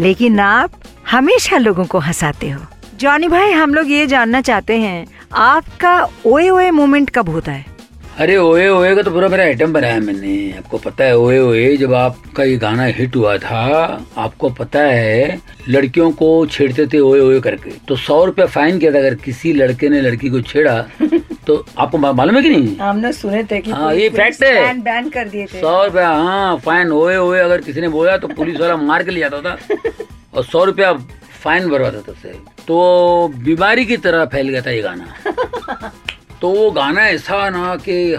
लेकिन 0.00 0.40
आप 0.40 0.70
हमेशा 1.10 1.58
लोगों 1.58 1.84
को 1.84 1.98
हंसाते 1.98 2.50
हो। 2.50 2.60
जॉनी 2.96 3.28
भाई, 3.28 3.52
हम 3.52 3.74
लोग 3.74 3.90
ये 3.90 4.06
जानना 4.06 4.40
चाहते 4.40 4.78
हैं, 4.78 5.06
आपका 5.32 6.08
ओए 6.26 6.48
ओए 6.48 6.70
मोमेंट 6.70 7.10
कब 7.10 7.28
होता 7.28 7.52
है? 7.52 7.77
अरे 8.18 8.36
ओए 8.36 8.66
ओए 8.68 8.94
का 8.96 9.02
तो 9.02 9.10
पूरा 9.10 9.28
मेरा 9.28 9.44
आइटम 9.44 9.72
बनाया 9.72 9.98
मैंने। 10.00 10.30
आपको 10.58 10.78
पता 10.78 11.04
है 11.04 11.16
ओए 11.18 11.38
ओए 11.38 11.76
जब 11.76 11.92
आपका 11.94 12.44
ये 12.44 12.56
गाना 12.58 12.84
हिट 12.96 13.16
हुआ 13.16 13.36
था 13.38 13.60
आपको 14.18 14.48
पता 14.58 14.80
है 14.80 15.38
लड़कियों 15.68 16.10
को 16.20 16.30
छेड़ते 16.46 16.86
थे 16.92 16.98
ओए 16.98 17.20
ओए 17.20 17.38
करके। 17.40 17.70
तो 17.88 17.96
सौ 17.96 18.24
रुपया 18.24 18.46
फाइन 18.56 18.78
किया 18.78 18.92
था 18.94 18.98
अगर 18.98 19.14
किसी 19.24 19.52
लड़के 19.52 19.88
ने 19.88 20.00
लड़की 20.00 20.30
को 20.30 20.40
छेड़ा 20.40 20.76
तो 21.46 21.64
आपको 21.78 21.98
मालूम 21.98 22.36
है 22.36 22.42
कि 22.42 22.50
नहीं? 22.50 22.76
हमने 22.76 23.12
सुने 23.12 23.44
थे 23.50 23.60
कि 23.60 23.70
हाँ, 23.70 23.94
ये 23.94 24.10
fact 24.10 24.42
है। 24.44 24.54
बैन 24.54 24.80
बैन 24.82 25.08
कर 25.10 25.28
दिए 25.28 25.46
थे। 25.46 25.60
सौ 25.60 25.84
रुपया 25.84 26.08
हाँ 26.08 26.56
फाइन 26.64 26.90
ओए 26.92 27.16
ओए 27.16 27.38
अगर 27.40 27.60
किसी 27.60 27.80
ने 27.80 27.88
बोला 27.88 28.16
तो 28.16 28.28
पुलिस 28.28 28.60
वाला 28.60 28.76
मार 28.76 29.02
के 29.02 29.10
ले 29.10 29.20
जाता 29.20 29.40
था। 29.40 29.56
और 30.34 30.44
सौ 30.44 30.64
रुपया 30.64 30.92
फाइन 31.42 31.68
भरवा 31.68 31.90
था 31.90 32.00
तब 32.06 32.14
से 32.22 32.34
तो 32.66 33.28
बीमारी 33.44 33.84
की 33.86 33.96
तरह 33.96 34.24
फैल 34.32 34.48
गया 34.48 34.60
था 34.62 34.70
ये 34.70 34.82
गाना। 34.82 35.90
तो 36.40 36.48
वो 36.50 36.70
गाना 36.70 37.06
ऐसा 37.08 37.48
ना 37.50 37.74
कि 37.78 38.16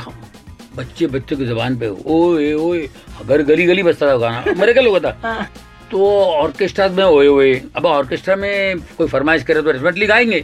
बच्चे 0.78 1.08
बच्चे 1.08 1.36
की 1.36 1.46
ज़ुबान 1.46 1.78
पे 1.80 1.88
ओए 1.88 2.52
ओए 2.54 2.82
अगर 3.22 3.42
गली 3.44 3.66
गली 3.66 3.84
बजता 3.84 4.08
था 4.08 4.18
गाना। 4.18 4.54
मेरे 4.58 4.74
क्या 4.74 4.84
लोग 4.84 5.00
था? 5.06 5.48
तो 5.92 6.10
ऑर्केस्ट्रा 6.26 6.88
में 6.90 7.04
ओए 7.04 7.28
ओए 7.28 7.54
अब 7.76 7.86
ऑर्केस्ट्रा 7.86 8.36
में 8.36 8.80
कोई 8.98 9.08
फरमाइश 9.08 9.44
करे 9.44 9.62
तो 9.62 9.72
डेफिनेटली 9.72 10.08
गाएँगे। 10.08 10.44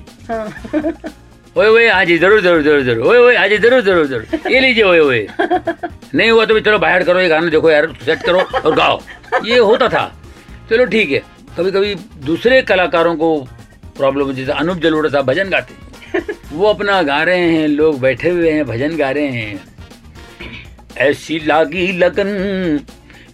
ओए 1.55 1.67
ओए 1.67 1.87
हाँ 1.87 2.05
जी 2.05 2.17
ज़रूर 2.17 2.41
ज़रूर 2.41 2.61
ज़रूर 2.63 2.81
ज़रूर 2.83 3.07
ओए 3.07 3.17
ओए 3.17 3.35
हाँ 3.35 3.47
जी 3.47 3.57
ज़रूर 3.57 3.81
ज़रूर 3.81 4.05
ज़रूर 4.07 4.51
ये 4.51 4.59
लीजिए 4.59 4.83
ओए 4.83 4.99
ओए। 4.99 5.27
नहीं 6.15 6.29
हुआ 6.31 6.45
तो 6.45 6.53
भी 6.53 6.61
चलो 6.61 6.79
बाहर 6.79 7.03
करो 7.03 7.19
ये 7.19 7.27
गाना 7.29 7.49
देखो 7.49 7.71
यार 7.71 7.87
सेट 8.05 8.23
करो 8.23 8.39
और 8.39 8.75
गाओ। 8.75 8.99
ये 9.45 9.57
होता 9.59 9.89
था। 9.89 10.11
चलो 10.69 10.85
ठीक 10.85 11.11
है 11.11 11.21
कभी 11.57 11.71
कभी 11.71 11.95
दूसरे 12.25 12.61
कलाकारों 12.63 13.15
को 13.17 13.37
प्रॉब्लम 13.97 14.31
जैसे 14.33 14.51
अनूप 14.51 14.77
जलोड़ा 14.77 15.09
साहब 15.09 15.25
भजन 15.25 15.49
गाते 15.49 15.73
हैं। 15.73 15.84
वो 16.51 16.65
अपना 16.67 17.01
गा 17.01 17.23
रहे 17.23 17.51
हैं, 17.51 17.67
लोग 17.67 17.99
बैठे 17.99 18.29
हुए 18.29 18.51
हैं, 18.51 18.65
भजन 18.65 18.97
गा 18.97 19.11
रहे 19.11 19.27
हैं। 19.27 19.63
ऐसी 20.97 21.41
लागी 21.45 21.91
लगन, 21.97 22.79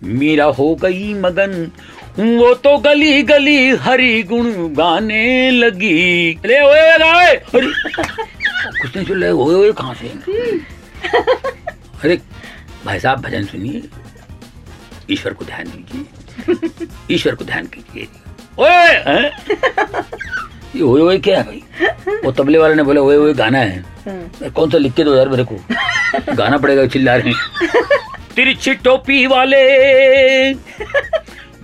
मीरा 0.04 0.46
हो 0.46 0.76
गई 0.76 1.14
मगन। 1.14 1.72
वो 2.20 2.54
तो 2.54 2.78
गली 2.78 3.24
गली 3.24 3.70
हरी 3.70 4.24
गुण 4.24 4.52
गाने 4.52 5.52
लगी। 5.52 6.40
ले 6.46 6.62
ओए 6.62 6.96
ओए 6.96 7.36
कुछ 8.82 8.96
नहीं 8.96 9.06
चल 9.06 9.24
रहा, 9.24 9.34
ओए 9.34 9.72
कहाँ 9.72 9.94
से? 9.94 10.08
अरे, 12.04 12.20
भाई 12.86 13.00
साहब, 13.00 13.22
भजन 13.22 13.46
सुनिए। 13.46 13.84
ईश्वर 15.12 15.34
को 15.34 15.46
ध्यान 15.46 15.64
दीजिए। 15.64 16.88
ईश्वर 17.16 17.36
को 17.36 17.46
ध्यान 17.46 17.68
कीजिए। 17.68 18.08
ओए? 18.60 19.30
ये 20.76 20.82
ओए 20.82 21.02
ओए 21.02 21.18
क्या 21.20 21.38
है 21.38 21.44
भाई 21.46 22.20
वो 22.24 22.32
तबले 22.32 22.58
वाले 22.58 22.76
ने 22.76 22.84
बोला 22.84 23.02
ओए 23.02 23.16
ओए 23.18 23.34
गाना 23.34 23.60
है 23.60 24.50
कौन 24.50 24.70
सा 24.70 24.78
लिख 24.78 24.94
के 24.96 25.04
दो 25.04 25.16
यार 25.16 25.30
मेरे 25.30 25.44
को 25.44 25.56
गाना 26.36 26.58
पड़ेगा 26.58 26.86
चिल्ला 26.94 27.16
रहे 27.16 27.34
तिरछी 28.36 28.74
टोपी 28.84 29.26
वाले 29.28 29.64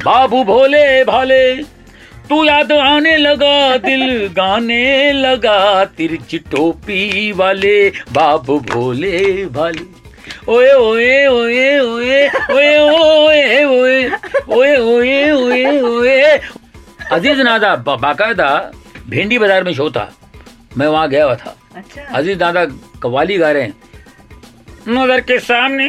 बाबू 0.04 0.44
भोले 0.44 1.04
भाले 1.04 1.44
तू 2.30 2.44
याद 2.46 2.72
आने 2.72 3.16
लगा 3.18 3.78
दिल 3.78 4.06
गाने 4.36 5.12
लगा 5.14 5.60
तिरछी 5.98 6.40
टोपी 6.52 7.32
वाले 7.32 7.78
बाबू 8.14 8.60
भोले 8.72 9.22
भाले 9.56 9.86
ओए 10.50 10.72
ओए 10.74 11.26
ओए 11.28 11.80
ओए 11.80 12.20
ओए 12.50 12.78
ओए 12.80 13.64
ओए 13.66 14.04
ओए 14.52 14.76
ओए 14.78 15.32
ओए 15.32 15.80
ओए 15.82 16.40
अज़ीज़ 17.12 17.42
नादा 17.42 17.76
बाकायदा 17.88 18.50
भिंडी 19.10 19.38
बाज़ार 19.40 19.64
में 19.64 19.74
शो 19.74 19.90
था। 19.92 20.12
मैं 20.78 20.88
वहाँ 20.88 21.10
गया 21.10 21.24
हुआ 21.24 21.36
था। 21.36 21.56
अच्छा। 21.76 22.02
अज़ीज़ 22.18 22.38
दादा 22.40 22.66
कवाली 23.04 23.38
गा 23.38 23.52
रहे 23.52 23.64
हैं। 23.64 23.74
नज़र 24.88 25.22
के 25.22 25.40
सामने 25.40 25.88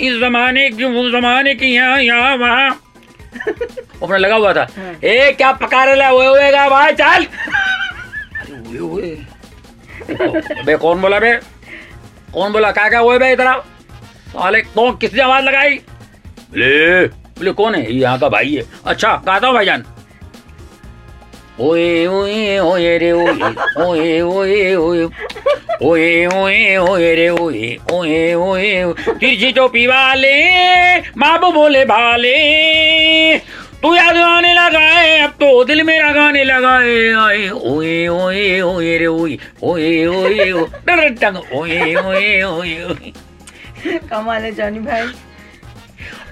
इस 0.00 0.18
जमाने 0.20 0.68
की 0.70 0.84
उस 0.84 1.12
जमाने 1.12 1.54
की 1.54 1.66
यहाँ 1.74 2.00
यहाँ 2.02 2.36
वहाँ। 2.36 2.70
अपना 4.02 4.16
लगा 4.16 4.34
हुआ 4.34 4.52
था। 4.54 4.66
ए 5.04 5.32
क्या 5.38 5.52
पका 5.52 5.84
रहे 5.84 5.94
ला 5.96 6.10
ओए 6.12 6.26
ओए 6.26 6.50
गा 6.52 6.68
भाई 6.68 6.92
चल। 6.92 7.24
अरे 8.40 8.78
ओए 8.78 8.78
ओए। 8.78 10.62
बे 10.64 10.76
कौन 10.76 11.00
बोला 11.00 11.18
बे 11.18 11.34
कौन 12.34 12.52
बोला? 12.52 12.70
क्या 12.72 12.88
क्या 12.88 13.00
ओए 13.00 13.18
बे 13.18 13.32
इधर 13.32 13.46
आओ 13.46 13.60
साले 14.28 14.60
कौन 14.62 14.96
किसने 14.96 15.22
आवाज़ 15.22 15.44
लगाई? 15.44 15.74
बोले 15.74 17.06
बोले 17.06 17.52
कौन 17.52 17.74
है? 17.74 17.92
यहाँ 17.92 18.18
का 18.18 18.28
भाई 18.28 18.54
है। 18.54 18.64
अच्छा 18.86 19.14
गाता 19.26 19.46
हूँ 19.46 19.54
भाईजान? 19.54 19.84
ওয়ে 21.58 21.92
ওয়ে 22.08 22.42
ওয়ে 22.60 22.92
রে 23.02 23.10
ওয়ে 23.14 23.34
ওয়ে 23.80 24.10
ওয়ে 24.28 24.60
ওয়ে 24.76 25.02
ওয়ে 25.80 26.12
ওয়ে 26.34 26.58
ওয়ে 26.86 27.10
রে 27.18 27.28
ওয়ে 27.36 27.68
ওয়ে 27.92 28.22
ওয়ে 28.42 28.70
তিরজিত 29.20 29.58
পিবালে 29.74 30.36
বাবু 31.22 31.48
বলে 31.58 31.82
ভালে 31.92 32.36
तू 33.82 33.88
याद 33.94 34.16
आने 34.18 34.52
लगा 34.54 34.86
है 34.92 35.10
अब 35.20 35.32
तो 35.40 35.48
दिल 35.64 35.82
मेरा 35.84 36.10
गाने 36.12 36.42
लगा 36.44 36.74
है 36.78 36.96
आए 37.16 37.42
ओए 37.64 37.92
ओए 38.10 38.60
ओए 38.62 38.96
रे 38.98 39.06
ओए 39.08 39.34
ओए 39.62 39.90
ओए 40.08 40.46
डर 40.86 41.00
टंग 41.14 41.36
ओए 41.54 41.78
ओए 41.96 42.42
ओए 42.44 43.12
कमाल 44.10 44.42
है 44.42 44.50
जानी 44.54 44.80
भाई 44.80 45.06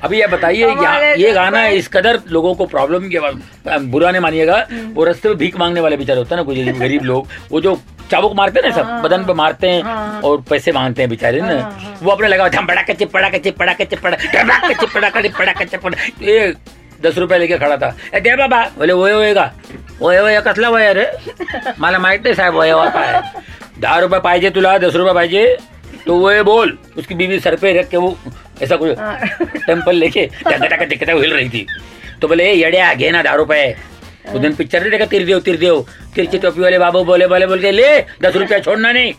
अभी 0.07 0.21
ये 0.21 0.27
बताइए 0.27 0.67
है 0.71 1.21
ये 1.21 1.33
गाना 1.33 1.51
भाई- 1.59 1.77
इस 1.79 1.89
कदर 1.97 2.21
लोगों 2.31 2.55
को 2.55 2.67
प्रॉब्लम 2.67 3.09
के 3.11 3.21
बाद 3.21 3.81
बुरा 3.95 4.11
नहीं 4.11 4.23
मानिएगा। 4.23 4.57
हम्म। 4.71 4.93
वो 4.95 5.05
रस्ते 5.05 5.29
में 5.29 5.37
भीख 5.39 5.57
मांगने 5.59 5.81
वाले 5.81 5.97
बेचारे 5.97 6.19
होते 6.19 6.35
हैं 6.35 6.43
ना 6.43 6.47
कुछ 6.47 6.79
गरीब 6.79 7.03
लोग। 7.05 7.29
वो 7.51 7.61
जो 7.61 7.75
चाबुक 8.11 8.33
मारते 8.37 8.61
हैं 8.61 8.69
ना 8.69 8.75
सब 8.77 9.03
बदन 9.05 9.25
पे 9.27 9.33
मारते 9.35 9.69
हैं 9.71 9.83
हाँ। 9.83 10.21
और 10.25 10.41
पैसे 10.51 10.73
मांगते 10.73 11.03
हैं 11.03 11.09
बेचारे 11.11 11.41
ना। 11.41 11.53
हाँ, 11.53 11.71
हाँ। 11.81 11.99
वो 12.03 12.11
अपने 12.11 12.29
लगा 12.29 12.49
धम 12.49 12.67
पड़ा 12.67 12.83
चिपड़ा 12.93 13.29
के 13.31 13.39
चिपड़ा 13.39 13.73
के 13.73 13.85
चिपड़ा 13.85 14.17
धड़ाक 14.17 14.67
के 14.69 14.75
चिपड़ा 14.75 15.09
के 15.11 15.23
चिपड़ा 15.29 15.53
के 15.53 15.65
चिपड़ा 15.65 16.03
ये 16.27 16.55
दस 17.03 17.19
रुपए 17.19 17.39
लेके 17.39 17.57
खड़ा 17.59 17.77
था। 17.77 17.95
ए 18.15 18.21
दे 18.21 18.37
बाबा। 18.37 18.63
बोले 18.79 18.93
ओए 18.93 19.13
होएगा 19.13 19.51
ओए 20.03 20.17
होए 20.19 20.41
कसला 20.47 20.69
वय 20.71 20.93
रे 20.93 21.11
मला 21.81 21.99
माहित 21.99 22.23
नाही 22.25 22.35
साहेब 22.35 22.55
वय 22.55 22.71
है। 22.97 23.23
दहा 23.81 23.99
रुपये 24.01 24.21
पाहिजे 24.21 24.51
तुला 24.51 24.77
दस 24.79 24.95
रुपये 24.95 25.15
पाहिजे 25.15 25.57
तो 26.07 26.15
वो 26.15 26.43
बोल 26.45 26.79
उसकी 26.99 27.15
बीवी 27.15 27.39
सर 27.41 27.55
पे 27.57 27.73
रख 27.79 27.89
के 27.89 27.97
वो 27.97 28.17
ऐसा 28.63 28.77
कुछ 28.77 28.97
टेंपल 29.67 29.95
लेके 29.97 30.27
टका 30.47 30.67
टका 30.67 30.85
टिकटा 30.85 31.13
हिल 31.13 31.33
रही 31.33 31.49
थी। 31.49 31.67
तो 32.23 32.29
बोले 32.29 32.45
"ए, 32.51 32.55
येड्या 32.55 32.93
घे 32.95 33.11
ना 33.11 33.23
दहा 33.23 33.35
रुपये 33.35 33.77
उस 34.35 34.41
दिन 34.41 34.55
पिक्चर 34.55 34.81
नहीं 34.81 34.91
देखा? 34.91 35.05
तिरदेव 35.07 35.41
तिरदेव। 35.41 35.85
तिरछी 36.15 36.39
टोपी 36.39 36.61
वाले 36.61 36.79
बाबू 36.79 37.03
बोले 37.05 37.27
बोले 37.29 37.47
बोल 37.47 37.61
के 37.61 37.71
ले 37.71 37.89
दस 38.23 38.37
रुपया 38.37 38.59
छोड़ना 38.59 38.93
नहीं। 38.93 39.13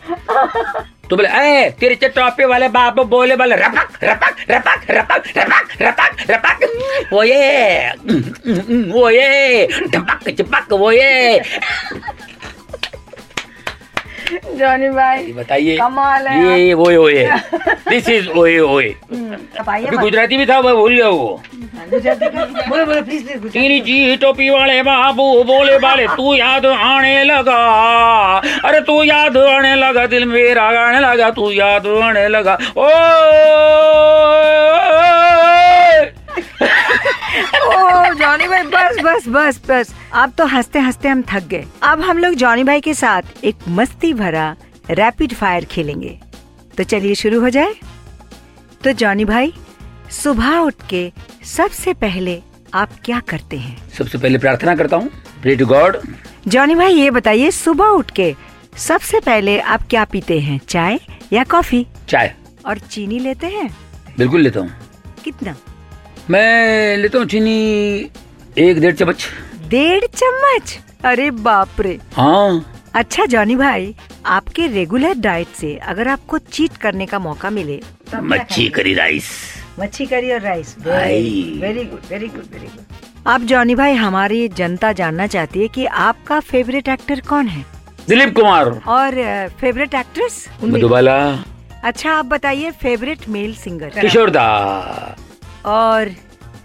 तो 1.10 1.16
बोले 1.16 1.28
ए 1.28 1.70
तिरछे 1.80 2.08
टोपी 2.16 2.44
वाले 2.44 2.68
बाबू 2.68 3.04
बोले 3.14 3.36
बोले 3.36 3.56
रपक 3.56 4.04
रपक 4.04 4.36
रपक 4.50 4.90
रपक 4.90 5.28
रपक 5.36 5.82
रपक 5.82 6.30
रपक। 6.30 7.08
वो 7.12 7.22
ये 7.24 7.88
वो 8.92 9.08
ये 9.10 9.66
ढपक 9.94 10.28
चिपक 10.30 10.72
वो 10.72 10.90
ये। 10.92 11.40
जॉनी 14.32 14.88
भाई 14.90 15.32
बताइए। 15.32 15.76
कमाल 15.76 16.26
है 16.28 16.60
ये 16.60 16.72
ओए 16.72 16.96
ओए। 16.96 17.24
दिस 17.88 18.08
इज़ 18.08 18.28
ओए 18.38 18.58
ओए। 18.58 18.88
अब 19.60 19.68
आइए 19.70 19.86
अभी 19.86 19.96
गुजराती 19.96 20.36
भी 20.36 20.46
था 20.46 20.60
मैं 20.62 20.74
भूल 20.76 20.94
गया 20.94 21.08
वो। 21.08 21.40
बोलो 21.88 22.84
बोलो 22.86 23.02
प्लीज़ 23.02 23.26
प्लीज़ 23.28 23.52
तेरी 23.52 23.80
जी 23.80 24.16
टोपी 24.22 24.48
वाले 24.50 24.82
बाबू 24.82 25.26
बोले 25.44 25.78
बाले 25.78 26.06
तू 26.16 26.34
याद 26.34 26.66
आने 26.66 27.22
लगा। 27.24 27.60
अरे 28.64 28.80
तू 28.80 29.02
याद 29.04 29.36
आने 29.36 29.74
लगा 29.76 30.06
दिल 30.06 30.24
मेरा 30.28 30.70
गाने 30.72 31.00
लगा 31.00 31.30
तू 31.38 31.50
याद 31.52 31.86
आने 31.86 32.28
लगा। 32.28 32.58
ओ! 32.76 32.88
ओ 37.40 38.14
जॉनी 38.14 38.48
भाई 38.48 38.62
बस 38.62 38.96
बस 39.04 39.28
बस 39.28 39.60
बस। 39.68 39.94
अब 40.14 40.32
तो 40.38 40.46
हँसते 40.46 40.78
हँसते 40.78 41.08
हम 41.08 41.22
थक 41.30 41.46
गए। 41.48 41.64
अब 41.82 42.00
हम 42.00 42.18
लोग 42.18 42.34
जॉनी 42.34 42.64
भाई 42.64 42.80
के 42.80 42.94
साथ 42.94 43.44
एक 43.44 43.68
मस्ती 43.68 44.12
भरा 44.14 44.54
रैपिड 44.90 45.34
फायर 45.34 45.64
खेलेंगे। 45.64 46.18
तो 46.76 46.84
चलिए 46.84 47.14
शुरू 47.14 47.40
हो 47.40 47.48
जाए। 47.48 47.74
तो 48.84 48.92
जॉनी 48.92 49.24
भाई 49.24 49.52
सुबह 50.22 50.56
उठ 50.58 50.74
के 50.90 51.10
सबसे 51.44 51.92
पहले 51.94 52.40
आप 52.74 52.90
क्या 53.04 53.20
करते 53.20 53.56
हैं? 53.56 53.76
सबसे 53.90 54.18
पहले 54.18 54.38
प्रार्थना 54.38 54.74
करता 54.76 54.96
हूँ। 54.96 55.10
प्रे 55.42 55.56
टू 55.56 55.66
गॉड 55.66 55.98
जॉनी 56.48 56.74
भाई 56.74 56.94
ये 56.94 57.10
बताइए 57.10 57.50
सुबह 57.50 57.86
उठ 57.86 58.10
के 58.10 58.34
सबसे 58.76 59.20
पहले 59.20 59.58
आप 59.60 59.86
क्या 59.90 60.04
पीते 60.04 60.38
हैं? 60.40 60.60
चाय 60.68 60.98
या 61.32 61.44
कॉफ़ी? 61.44 61.86
चाय। 62.08 62.34
और 62.66 62.78
चीनी 62.78 63.18
लेते 63.18 63.46
हैं? 63.46 63.70
बिल्कुल 64.18 64.40
लेता 64.40 64.60
हूँ। 64.60 64.70
कितना? 65.24 65.54
मैं 66.30 66.96
लेता 66.96 67.18
हूँ 67.18 67.26
चीनी 67.26 67.58
एक 68.58 68.80
डेढ़ 68.80 68.94
चम्मच। 68.94 69.26
डेढ़ 69.68 70.04
चम्मच? 70.14 70.78
अरे 71.04 71.30
बाप 71.30 71.80
रे 71.80 71.98
हाँ। 72.14 72.64
अच्छा 72.94 73.24
जॉनी 73.26 73.56
भाई 73.56 73.94
आपके 74.26 74.66
रेगुलर 74.66 75.14
डाइट 75.18 75.48
से 75.56 75.74
अगर 75.88 76.08
आपको 76.08 76.38
चीट 76.38 76.76
करने 76.76 77.06
का 77.06 77.18
मौका 77.18 77.50
मिले 77.50 77.80
मच्छी 78.14 78.68
करी 78.68 78.94
राइस। 78.94 79.30
मच्छी 79.80 80.06
करी 80.06 80.32
और 80.32 80.40
rice. 80.40 80.74
Very 80.78 81.84
good 81.84 82.00
very 82.10 82.28
good 82.28 82.52
very 82.52 82.66
good 82.66 83.26
आप 83.26 83.40
जॉनी 83.42 83.74
भाई 83.74 83.94
हमारी 83.94 84.48
जनता 84.48 84.92
जानना 84.92 85.26
चाहती 85.26 85.60
है 85.60 85.68
कि 85.68 85.84
आपका 85.86 86.40
फेवरेट 86.40 86.88
एक्टर 86.88 87.20
कौन 87.28 87.46
है? 87.46 87.64
दिलीप 88.08 88.34
कुमार। 88.36 88.68
और 88.88 89.48
फेवरेट 89.60 89.94
एक्ट्रेस 89.94 90.46
मधुबाला। 90.64 91.16
अच्छा 91.84 92.12
आप 92.12 92.26
बताइए 92.26 92.70
फेवरेट 92.82 93.28
मेल 93.28 93.54
सिंगर 93.54 94.00
किशोर 94.00 94.30
दा। 94.30 94.46
और 95.66 96.10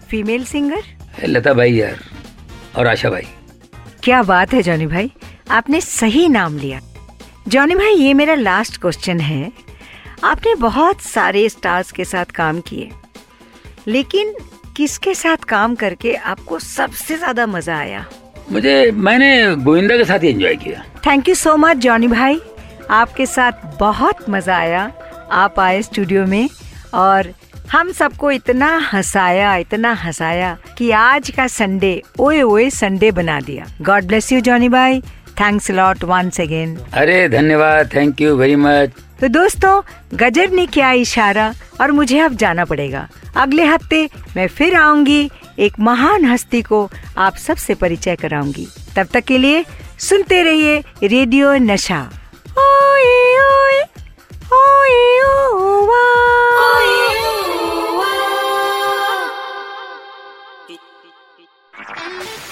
फीमेल 0.10 0.44
सिंगर 0.46 1.28
लता 1.28 1.54
भाई 1.54 1.74
यार 1.74 2.00
और 2.78 2.88
आशा 2.88 3.10
भाई। 3.10 3.28
क्या 4.04 4.22
बात 4.24 4.54
है 4.54 4.62
जॉनी 4.64 4.88
भाई। 4.88 5.12
आपने 5.52 5.82
सही 5.82 6.28
नाम 6.30 6.58
लिया। 6.58 6.80
जॉनी 7.48 7.76
भाई 7.76 7.96
ये 7.96 8.14
मेरा 8.14 8.36
लास्ट 8.36 8.78
क्वेश्चन 8.82 9.20
है। 9.20 9.52
आपने 10.24 10.56
बहुत 10.56 11.02
सारे 11.02 11.48
स्टार्स 11.50 11.92
के 11.92 12.06
साथ 12.06 12.32
काम 12.36 12.60
किए। 12.62 12.90
लेकिन 13.88 14.34
किसके 14.78 15.14
साथ 15.16 15.44
काम 15.48 15.76
करके 15.76 16.14
आपको 16.16 16.60
सबसे 16.60 17.18
ज़्यादा 17.18 17.46
मज़ा 17.48 17.78
आया? 17.78 18.06
मुझे 18.52 18.92
मैंने 18.92 19.56
गोविंदा 19.56 19.98
के 19.98 20.06
साथ 20.06 20.20
ही 20.20 20.30
एंजॉय 20.30 20.56
किया। 20.56 20.84
Thank 21.06 21.30
you 21.30 21.36
so 21.36 21.56
much 21.58 21.78
Johnny 21.78 22.08
भाई। 22.08 22.40
आपके 22.92 23.26
साथ 23.26 23.78
बहुत 23.80 24.30
मज़ा 24.30 24.58
आया। 24.58 24.92
आप 25.32 25.60
आए 25.60 25.82
स्टूडियो 25.82 26.26
में 26.26 26.50
और 26.94 27.34
हम 27.72 27.92
सबको 27.92 28.32
इतना 28.32 28.68
हंसाया 28.92 29.56
इतना 29.58 29.92
हंसाया 29.94 30.58
कि 30.78 30.90
आज 30.92 31.30
का 31.30 31.48
संडे 31.48 32.02
ओए 32.20 32.42
ओए 32.42 32.70
संडे 32.70 33.12
बना 33.12 33.40
दिया। 33.42 33.66
गॉड 33.82 34.06
ब्लेस 34.08 34.32
यू 34.32 34.40
जॉनी 34.42 34.70
भाई 34.70 35.02
थैंक्स 35.40 35.70
लॉट 35.72 36.04
वंस 36.04 36.40
अगेन 36.42 36.78
अरे 36.94 37.28
धन्यवाद 37.30 37.90
थैंक 37.96 38.22
यू 38.22 38.36
वेरी 38.38 38.56
मच 38.56 38.92
तो 39.22 39.28
दोस्तों 39.30 39.82
गजर 40.18 40.50
ने 40.50 40.66
क्या 40.68 40.92
इशारा 41.02 41.54
और 41.82 41.92
मुझे 41.92 42.20
अब 42.20 42.36
जाना 42.36 42.66
पड़ेगा। 42.66 43.08
अगले 43.36 43.66
हफ़्ते 43.66 44.10
मैं 44.36 44.48
फिर 44.48 44.76
आऊँगी 44.76 45.30
एक 45.60 45.80
महान 45.80 46.26
हस्ती 46.26 46.62
को 46.62 46.90
आप 47.18 47.38
सबसे 47.38 47.76
परिचय 47.76 48.16
कराऊँगी। 48.16 48.68
तब 48.96 49.08
तक 49.14 49.24
के 49.24 49.38
लिए 49.38 49.64
सुनते 50.00 50.42
रहिए 50.44 50.80
रेडियो 51.04 51.54
नशा। 51.64 52.02
ओए 52.60 53.16
ओए 53.40 53.82
ओए 54.54 55.22
ओवा। 55.24 56.33